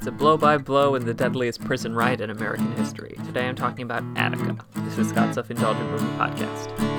[0.00, 3.18] It's a blow by blow in the deadliest prison riot in American history.
[3.26, 4.56] Today I'm talking about Attica.
[4.76, 6.89] This is Scott's Self Indulgent Movie Podcast.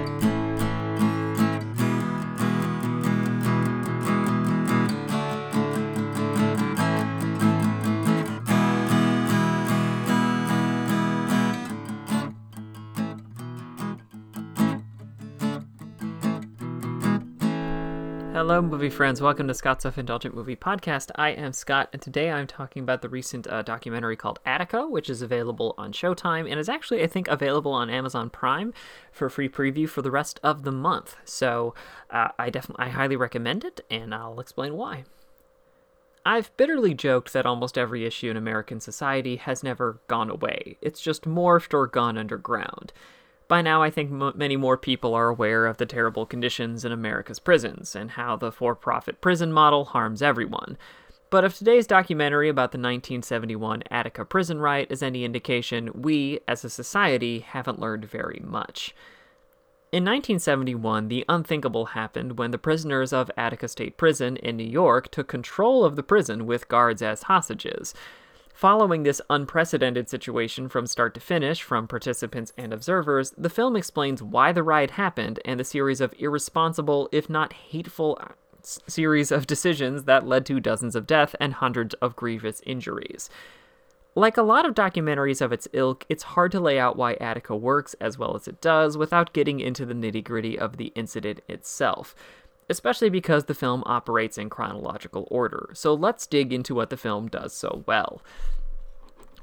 [18.34, 19.22] Hello, movie friends.
[19.22, 21.12] Welcome to Scott's Self Indulgent Movie Podcast.
[21.16, 25.10] I am Scott, and today I'm talking about the recent uh, documentary called Attica, which
[25.10, 28.74] is available on Showtime and is actually, I think, available on Amazon Prime
[29.12, 31.18] for free preview for the rest of the month.
[31.26, 31.76] So
[32.10, 35.04] uh, I definitely, I highly recommend it, and I'll explain why.
[36.26, 40.78] I've bitterly joked that almost every issue in American society has never gone away.
[40.82, 42.94] It's just morphed or gone underground.
[43.52, 46.94] By now, I think m- many more people are aware of the terrible conditions in
[46.94, 50.78] America's prisons and how the for profit prison model harms everyone.
[51.30, 56.64] But if today's documentary about the 1971 Attica prison riot is any indication, we, as
[56.64, 58.96] a society, haven't learned very much.
[59.92, 65.12] In 1971, the unthinkable happened when the prisoners of Attica State Prison in New York
[65.12, 67.94] took control of the prison with guards as hostages.
[68.62, 74.22] Following this unprecedented situation from start to finish from participants and observers, the film explains
[74.22, 79.48] why the riot happened and the series of irresponsible, if not hateful, uh, series of
[79.48, 83.32] decisions that led to dozens of deaths and hundreds of grievous injuries.
[84.14, 87.56] Like a lot of documentaries of its ilk, it's hard to lay out why Attica
[87.56, 91.42] works as well as it does without getting into the nitty gritty of the incident
[91.50, 92.14] itself
[92.72, 95.70] especially because the film operates in chronological order.
[95.74, 98.22] So let's dig into what the film does so well.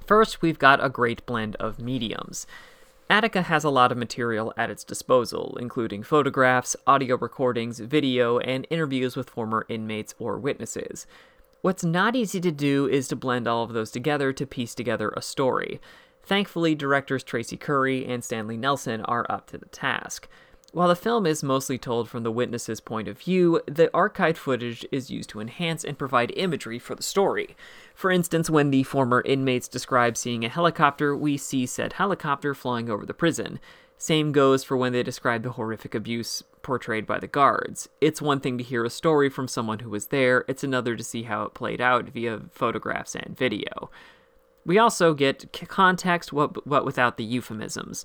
[0.06, 2.46] First, we've got a great blend of mediums.
[3.10, 8.66] Attica has a lot of material at its disposal, including photographs, audio recordings, video, and
[8.70, 11.06] interviews with former inmates or witnesses.
[11.60, 15.12] What's not easy to do is to blend all of those together to piece together
[15.16, 15.80] a story.
[16.22, 20.28] Thankfully, directors Traci Curry and Stanley Nelson are up to the task.
[20.72, 24.84] While the film is mostly told from the witness's point of view, the archived footage
[24.92, 27.56] is used to enhance and provide imagery for the story.
[27.94, 32.90] For instance, when the former inmates describe seeing a helicopter, we see said helicopter flying
[32.90, 33.60] over the prison.
[33.96, 37.88] Same goes for when they describe the horrific abuse portrayed by the guards.
[38.02, 41.02] It's one thing to hear a story from someone who was there, it's another to
[41.02, 43.90] see how it played out via photographs and video.
[44.66, 48.04] We also get context, what, what without the euphemisms.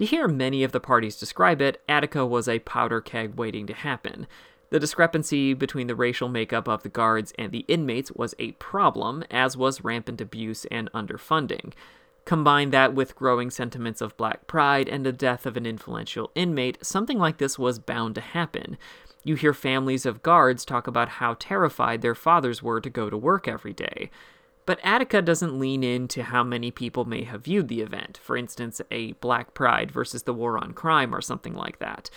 [0.00, 3.74] To hear many of the parties describe it, Attica was a powder keg waiting to
[3.74, 4.26] happen.
[4.70, 9.24] The discrepancy between the racial makeup of the guards and the inmates was a problem,
[9.30, 11.74] as was rampant abuse and underfunding.
[12.24, 16.78] Combine that with growing sentiments of black pride and the death of an influential inmate,
[16.82, 18.78] something like this was bound to happen.
[19.22, 23.18] You hear families of guards talk about how terrified their fathers were to go to
[23.18, 24.10] work every day.
[24.66, 28.80] But Attica doesn't lean into how many people may have viewed the event, for instance,
[28.90, 32.10] a Black Pride versus the War on Crime or something like that.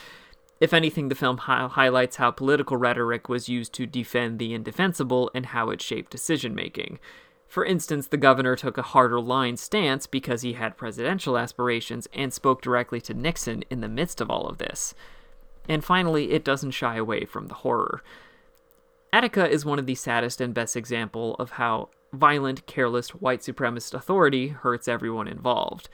[0.60, 5.32] If anything, the film hi- highlights how political rhetoric was used to defend the indefensible
[5.34, 7.00] and how it shaped decision making.
[7.48, 12.34] For instance, the governor took a harder line stance because he had presidential aspirations and
[12.34, 14.96] spoke directly to Nixon in the midst of all of this.
[15.70, 18.02] And finally, it doesn't shy away from the horror.
[19.12, 23.94] Attica is one of the saddest and best example of how violent, careless white supremacist
[23.94, 25.90] authority hurts everyone involved.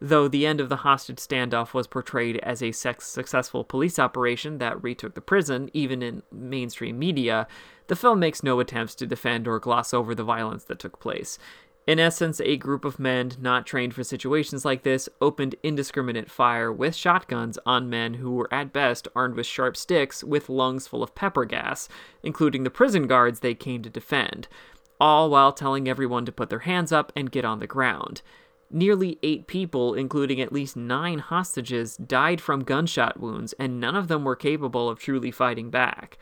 [0.00, 4.82] Though the end of the hostage standoff was portrayed as a successful police operation that
[4.82, 7.46] retook the prison, even in mainstream media,
[7.86, 11.38] the film makes no attempts to defend or gloss over the violence that took place.
[11.86, 16.72] In essence, a group of men not trained for situations like this opened indiscriminate fire
[16.72, 21.02] with shotguns on men who were at best armed with sharp sticks with lungs full
[21.02, 21.88] of pepper gas,
[22.24, 24.48] including the prison guards they came to defend
[25.02, 28.22] all while telling everyone to put their hands up and get on the ground.
[28.70, 34.06] Nearly eight people, including at least nine hostages, died from gunshot wounds, and none of
[34.06, 36.18] them were capable of truly fighting back.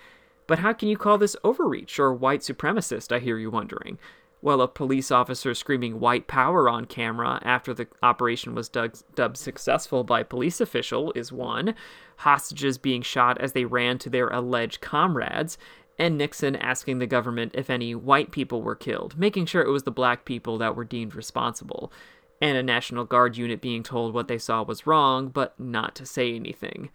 [0.47, 3.99] But how can you call this overreach or white supremacist, I hear you wondering?
[4.43, 10.04] Well, a police officer screaming white power on camera after the operation was dubbed successful
[10.04, 11.75] by police official is one.
[12.16, 15.59] Hostages being shot as they ran to their alleged comrades,
[16.01, 19.83] and Nixon asking the government if any white people were killed, making sure it was
[19.83, 21.93] the black people that were deemed responsible,
[22.41, 26.07] and a National Guard unit being told what they saw was wrong, but not to
[26.07, 26.89] say anything.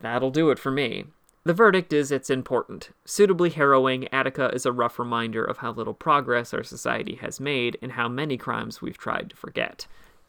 [0.00, 1.06] That'll do it for me.
[1.44, 2.90] The verdict is it's important.
[3.06, 7.78] Suitably harrowing, Attica is a rough reminder of how little progress our society has made
[7.80, 9.86] and how many crimes we've tried to forget.